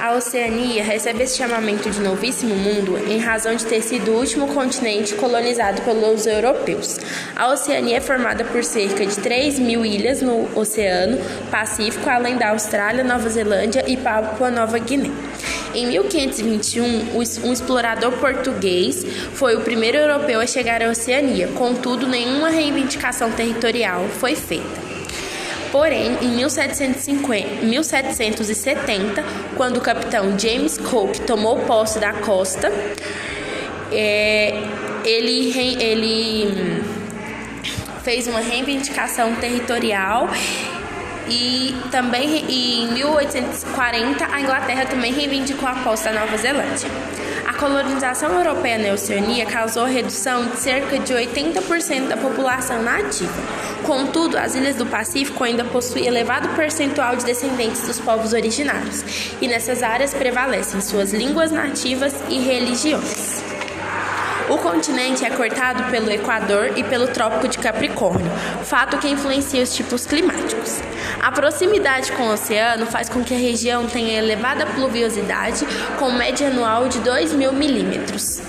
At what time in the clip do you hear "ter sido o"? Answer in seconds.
3.66-4.18